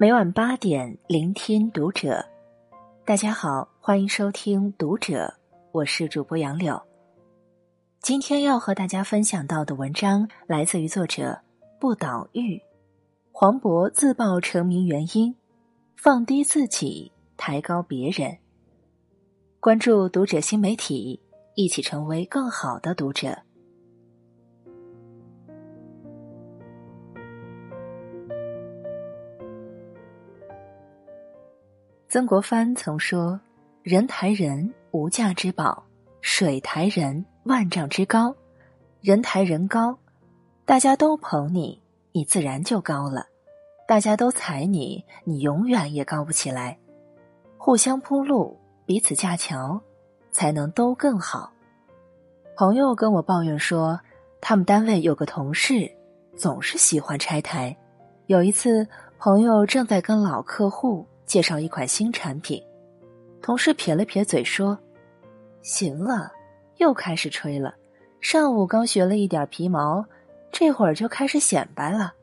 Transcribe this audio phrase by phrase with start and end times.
[0.00, 2.24] 每晚八点，聆听读者。
[3.04, 5.34] 大家好，欢迎收听读者，
[5.72, 6.80] 我是主播杨柳。
[8.00, 11.36] 今天要和大家分享到的文章来自于作者
[11.80, 12.62] 不倒玉。
[13.32, 15.34] 黄渤自曝成名原因：
[15.96, 18.38] 放低自己，抬高别人。
[19.58, 21.20] 关注读者新媒体，
[21.56, 23.36] 一起成为更好的读者。
[32.10, 33.38] 曾国藩曾说
[33.84, 35.82] ：“人抬人，无价之宝；
[36.22, 38.34] 水抬人，万丈之高。
[39.02, 39.94] 人抬人高，
[40.64, 41.82] 大家都捧你，
[42.12, 43.20] 你自然就高了；
[43.86, 46.78] 大家都踩你，你永远也高不起来。
[47.58, 49.78] 互相铺路，彼此架桥，
[50.30, 51.52] 才能都更好。”
[52.56, 54.00] 朋友跟我抱怨说，
[54.40, 55.92] 他们单位有个同事
[56.34, 57.76] 总是喜欢拆台。
[58.28, 61.06] 有一次，朋友正在跟老客户。
[61.28, 62.60] 介绍一款新产品，
[63.42, 64.76] 同事撇了撇嘴说
[65.60, 66.32] ：“行了，
[66.78, 67.74] 又开始吹了。
[68.18, 70.02] 上午刚学了一点皮毛，
[70.50, 72.14] 这会儿就开始显摆了。”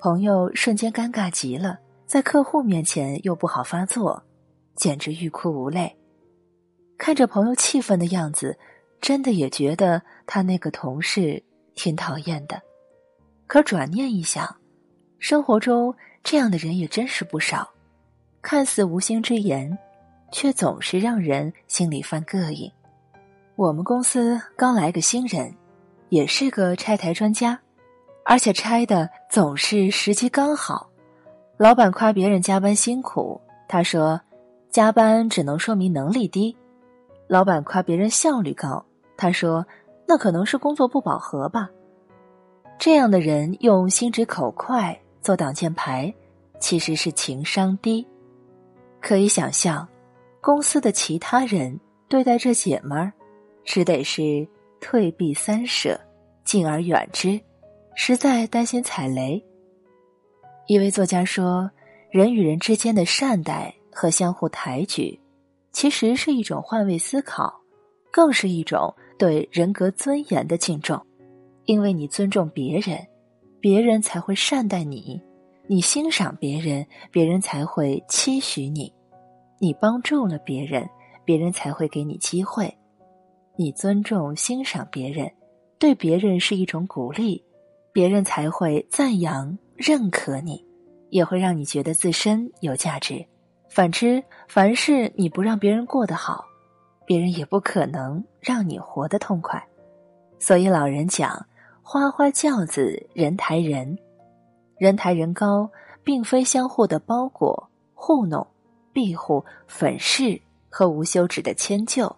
[0.00, 4.20] 朋友瞬间尴尬极了，在客户面前又不好发作，
[4.74, 5.96] 简直欲哭无泪。
[6.98, 8.58] 看着朋友气愤的样子，
[9.00, 11.40] 真的也觉得他那个同事
[11.76, 12.60] 挺讨厌的。
[13.46, 14.56] 可转念一想，
[15.20, 15.94] 生活中……
[16.24, 17.68] 这样的人也真是不少，
[18.40, 19.76] 看似无心之言，
[20.30, 22.70] 却总是让人心里犯膈应。
[23.56, 25.52] 我们公司刚来个新人，
[26.10, 27.58] 也是个拆台专家，
[28.24, 30.88] 而且拆的总是时机刚好。
[31.58, 34.20] 老板夸别人加班辛苦，他说
[34.70, 36.56] ：“加班只能说明能力低。”
[37.26, 38.84] 老板夸别人效率高，
[39.16, 39.66] 他说
[40.06, 41.68] ：“那可能是工作不饱和吧。”
[42.78, 44.96] 这样的人用心直口快。
[45.22, 46.12] 做挡箭牌，
[46.62, 48.06] 其实是情商低。
[49.00, 49.86] 可以想象，
[50.40, 51.78] 公司的其他人
[52.08, 53.12] 对待这姐们儿，
[53.64, 54.46] 只得是
[54.80, 56.00] 退避三舍，
[56.44, 57.38] 敬而远之，
[57.96, 59.44] 实在担心踩雷。
[60.68, 61.68] 一位作家说
[62.10, 65.20] ：“人与人之间的善待和相互抬举，
[65.72, 67.52] 其实是一种换位思考，
[68.12, 71.04] 更是一种对人格尊严的敬重，
[71.64, 72.96] 因为你尊重别人。”
[73.62, 75.22] 别人才会善待你，
[75.72, 78.92] 你欣赏别人，别人才会期许你；
[79.58, 80.86] 你帮助了别人，
[81.24, 82.66] 别人才会给你机会；
[83.56, 85.32] 你尊重、欣赏别人，
[85.78, 87.42] 对别人是一种鼓励，
[87.90, 90.62] 别人才会赞扬、认可你，
[91.08, 93.24] 也会让你觉得自身有价值。
[93.70, 96.44] 反之，凡是你不让别人过得好，
[97.06, 99.66] 别人也不可能让你活得痛快。
[100.38, 101.46] 所以老人讲。
[101.84, 103.98] 花花轿子人抬人，
[104.82, 105.70] 人抬人高，
[106.02, 108.44] 并非相互的包裹、糊弄、
[108.92, 112.16] 庇护、粉饰和无休止的迁就，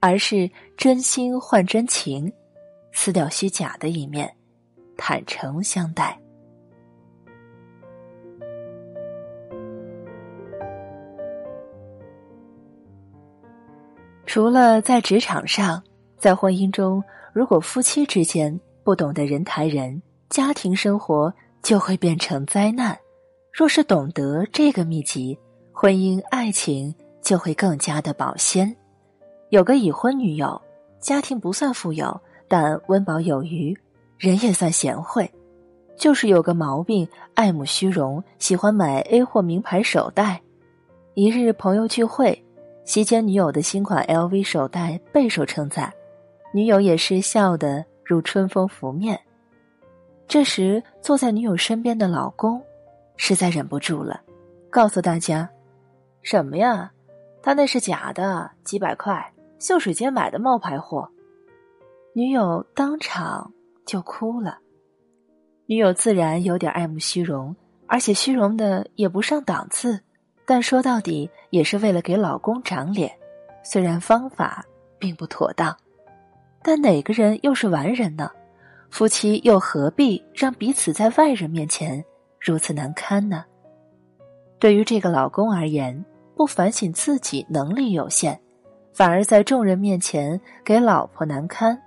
[0.00, 2.32] 而是真心换真情，
[2.90, 4.34] 撕掉虚假的一面，
[4.96, 6.18] 坦诚相待。
[14.26, 15.80] 除了在职场上，
[16.16, 17.00] 在婚姻中，
[17.32, 22.98] 如果夫妻之间，不懂得人抬人，家庭生活就会变成灾难。
[23.52, 25.38] 若是懂得这个秘籍，
[25.72, 28.74] 婚姻爱情就会更加的保鲜。
[29.50, 30.60] 有个已婚女友，
[31.00, 33.76] 家庭不算富有，但温饱有余，
[34.18, 35.30] 人也算贤惠。
[35.96, 40.40] 就是有个毛病，爱慕虚荣，喜欢买 A 货名牌手袋。
[41.14, 42.40] 一日朋友聚会，
[42.84, 45.92] 席间女友的新款 LV 手袋备受称赞，
[46.52, 47.84] 女友也是笑得。
[48.04, 49.20] 如春风拂面。
[50.28, 52.62] 这时，坐在女友身边的老公
[53.16, 54.20] 实在忍不住了，
[54.68, 55.48] 告诉大家
[56.20, 56.92] ：“什么呀？
[57.42, 61.08] 他那是假的，几百块，秀水街买的冒牌货。”
[62.12, 63.50] 女友当场
[63.86, 64.58] 就哭了。
[65.64, 69.98] 女友自然有点爱慕虚荣，而且虚荣的也不上档次，
[70.44, 73.10] 但说到底也是为了给老公长脸，
[73.62, 74.62] 虽然方法
[74.98, 75.74] 并不妥当。
[76.62, 78.30] 但哪个人又是完人呢？
[78.90, 82.02] 夫妻又何必让彼此在外人面前
[82.40, 83.44] 如此难堪呢？
[84.58, 86.04] 对于这个老公而言，
[86.34, 88.38] 不反省自己能力有限，
[88.92, 91.80] 反而在众人面前给老婆难堪，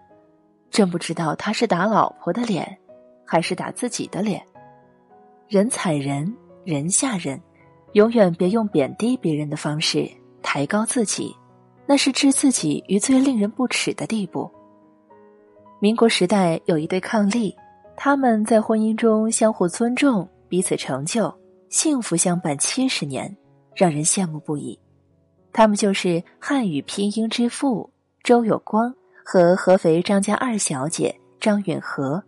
[0.70, 2.78] 真不知道他是打老婆的脸，
[3.26, 4.42] 还是打自己的脸。
[5.48, 6.34] 人踩人，
[6.64, 7.42] 人吓人，
[7.94, 10.10] 永远别用贬低别人的方式
[10.42, 11.36] 抬高自己，
[11.86, 14.50] 那是置自己于最令人不齿的地步。
[15.82, 17.52] 民国时代有一对伉俪，
[17.98, 21.34] 他们在婚姻中相互尊重，彼此成就，
[21.70, 23.36] 幸福相伴七十年，
[23.76, 24.80] 让人羡慕不已。
[25.52, 27.90] 他们就是汉语拼音之父
[28.22, 28.94] 周有光
[29.26, 32.24] 和合肥张家二小姐张允和。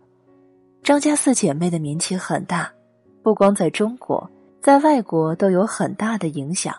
[0.82, 2.68] 张家四姐妹的名气很大，
[3.22, 4.28] 不光在中国，
[4.60, 6.74] 在外国都有很大的影响。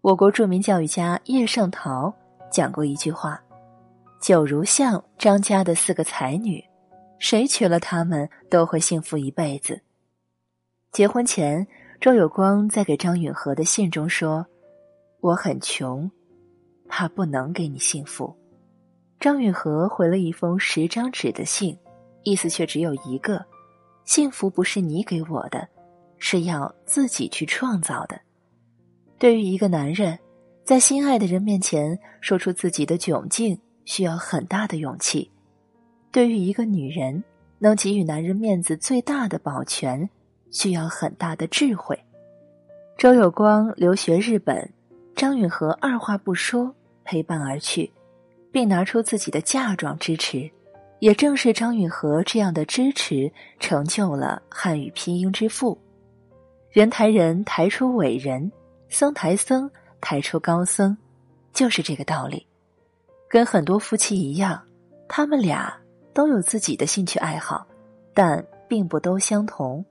[0.00, 2.10] 我国著名教育家叶圣陶
[2.50, 3.38] 讲过一句话
[4.20, 6.62] ：“九如像张家的四个才女，
[7.18, 9.80] 谁娶了她们都会幸福一辈子。”
[10.92, 11.66] 结婚前，
[12.00, 14.46] 周有光在给张允和的信中说。
[15.20, 16.08] 我很穷，
[16.88, 18.36] 怕不能给你幸福。
[19.18, 21.76] 张允和回了一封十张纸的信，
[22.22, 23.44] 意思却只有一个：
[24.04, 25.68] 幸福不是你给我的，
[26.18, 28.20] 是要自己去创造的。
[29.18, 30.16] 对于一个男人，
[30.64, 35.30] 在心爱的人面前说出自己的窘境，需要很大的勇气；
[36.12, 37.24] 对于一个女人，
[37.58, 40.06] 能给予男人面子最大的保全，
[40.50, 41.98] 需要很大的智慧。
[42.98, 44.70] 周有光留学日本。
[45.16, 47.90] 张允和二话不说陪伴而去，
[48.52, 50.48] 并拿出自己的嫁妆支持。
[51.00, 55.76] 也正是张允和这样的支持，成就了汉语拼音之父。
[56.70, 58.52] 人抬人抬出伟人，
[58.90, 59.68] 僧抬僧
[60.00, 60.96] 抬出高僧，
[61.54, 62.46] 就是这个道理。
[63.28, 64.60] 跟很多夫妻一样，
[65.06, 65.76] 他们俩
[66.14, 67.66] 都有自己的兴趣爱好，
[68.14, 69.84] 但并不都相同。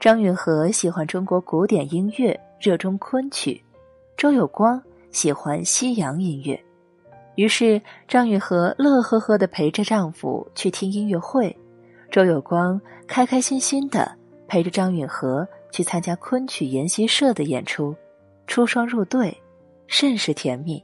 [0.00, 3.62] 张允和喜欢中国古典音乐，热衷昆曲。
[4.16, 6.60] 周有光喜欢西洋音乐，
[7.36, 11.56] 于是张允和乐呵呵的陪着丈夫去听音乐会，
[12.10, 14.10] 周有光开开心心的
[14.48, 17.94] 陪着张允和去参加昆曲研习社的演出，
[18.46, 19.36] 出双入对，
[19.86, 20.82] 甚是甜蜜。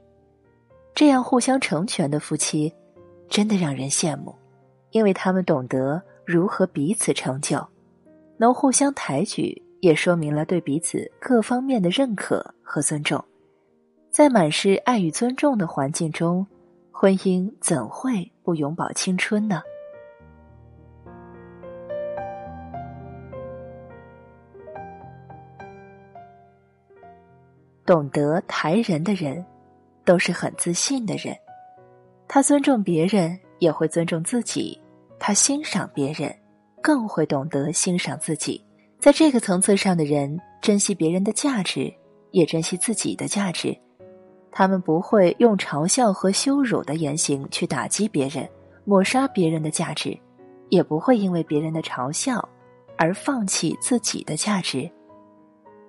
[0.95, 2.73] 这样互相成全的夫妻，
[3.27, 4.35] 真的让人羡慕，
[4.91, 7.65] 因为他们懂得如何彼此成就，
[8.37, 9.61] 能互相抬举。
[9.81, 13.21] 也说明了对彼此各方面的认可和尊重，
[14.09, 16.47] 在满是爱与尊重的环境中，
[16.89, 19.61] 婚姻怎会不永葆青春呢？
[27.85, 29.45] 懂得抬人的人，
[30.05, 31.35] 都是很自信的人。
[32.27, 34.79] 他尊重别人，也会尊重自己；
[35.19, 36.35] 他欣赏别人，
[36.81, 38.63] 更会懂得欣赏自己。
[38.99, 41.93] 在这个层次上的人，珍惜别人的价值，
[42.31, 43.77] 也珍惜自己的价值。
[44.51, 48.47] 他们不会用嘲笑和羞辱的言行去打击别人，
[48.85, 50.17] 抹杀别人的价值，
[50.69, 52.47] 也不会因为别人的嘲笑
[52.97, 54.89] 而放弃自己的价值。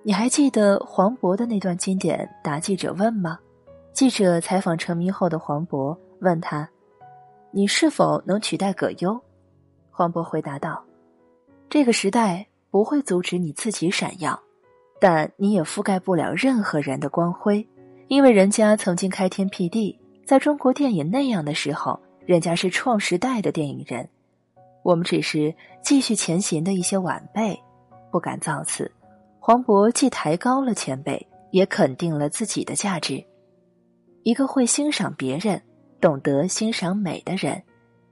[0.03, 3.39] 你还记得黄渤的那段经典答记者问吗？
[3.95, 6.69] 记者采访成名后的黄渤，问他
[7.49, 9.19] ：“你是否能取代葛优？”
[9.89, 10.83] 黄渤回答道
[11.67, 12.45] ：“这个时代。”
[12.75, 14.37] 不会阻止你自己闪耀，
[14.99, 17.65] 但你也覆盖不了任何人的光辉，
[18.09, 24.09] 因为人家曾经开天辟地，在中国电影那样的时候，人家是创时代的电影人，
[24.83, 27.57] 我们只是继续前行的一些晚辈，
[28.11, 28.91] 不敢造次。
[29.39, 33.23] 黄渤既抬高了前辈，也肯定了自己的价值。
[34.25, 35.61] 一个会欣赏别人、
[36.01, 37.61] 懂得欣赏美的人，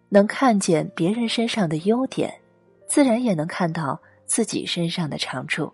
[0.10, 2.32] 能看见别人身上的优点，
[2.88, 4.00] 自然也能看到。
[4.26, 5.72] 自己身上的长处。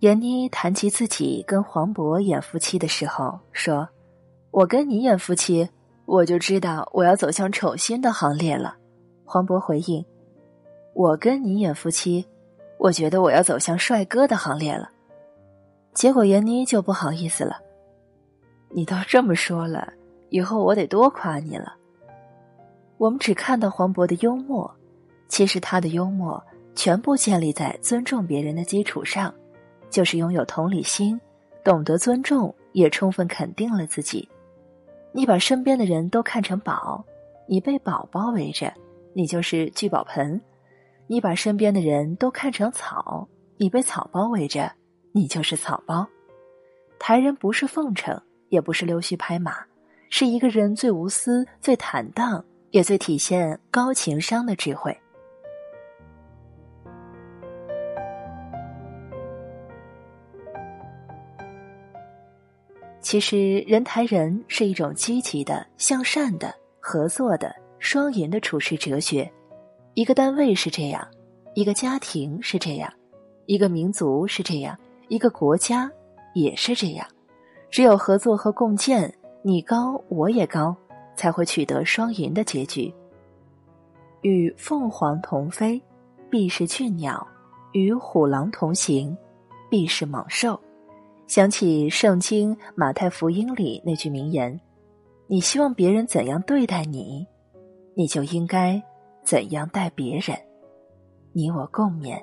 [0.00, 3.88] 闫妮谈起自己跟黄渤演夫妻的时候，说
[4.50, 5.66] ：“我跟你演夫妻，
[6.04, 8.76] 我就知道我要走向丑星的行列了。”
[9.24, 10.04] 黄渤回应
[10.94, 12.26] ：“我跟你演夫妻，
[12.76, 14.90] 我觉得我要走向帅哥的行列了。”
[15.94, 17.60] 结果闫妮就不好意思了
[18.72, 19.92] ：“你都这么说了，
[20.30, 21.76] 以后我得多夸你了。”
[22.98, 24.72] 我们只看到黄渤的幽默。
[25.28, 26.42] 其实他的幽默
[26.74, 29.34] 全部建立在尊重别人的基础上，
[29.88, 31.18] 就是拥有同理心，
[31.64, 34.28] 懂得尊重，也充分肯定了自己。
[35.10, 37.02] 你把身边的人都看成宝，
[37.46, 38.70] 你被宝包围着，
[39.14, 40.38] 你就是聚宝盆；
[41.06, 43.26] 你把身边的人都看成草，
[43.56, 44.70] 你被草包围着，
[45.12, 46.06] 你就是草包。
[46.98, 48.20] 抬人不是奉承，
[48.52, 49.64] 也不是溜须拍马，
[50.10, 54.94] 是一个人最无私、最坦荡，也最体现高情商的智慧。
[63.00, 69.32] 其实，人抬人是一种积极的、向善的、合作的、双赢的处事哲学。
[69.94, 71.08] 一个单位是这样，
[71.54, 72.92] 一个家庭是这样，
[73.46, 74.78] 一个民族是这样，
[75.08, 75.90] 一个国家
[76.34, 77.06] 也是这样。
[77.72, 79.10] 只有合作和共建，
[79.40, 80.76] 你高我也高，
[81.16, 82.92] 才会取得双赢的结局。
[84.20, 85.82] 与凤凰同飞，
[86.28, 87.26] 必是俊鸟；
[87.72, 89.16] 与虎狼同行，
[89.70, 90.60] 必是猛兽。
[91.26, 94.60] 想起圣经马太福音里那句名言
[95.26, 97.26] ：“你希望别人怎样对待你，
[97.96, 98.80] 你就应该
[99.24, 100.36] 怎样待别人。”
[101.32, 102.22] 你我共勉。